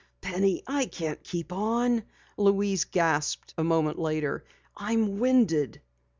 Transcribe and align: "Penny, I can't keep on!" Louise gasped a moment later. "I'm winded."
"Penny, 0.19 0.63
I 0.65 0.87
can't 0.87 1.21
keep 1.21 1.53
on!" 1.53 2.01
Louise 2.35 2.85
gasped 2.85 3.53
a 3.55 3.63
moment 3.63 3.99
later. 3.99 4.43
"I'm 4.75 5.19
winded." 5.19 5.79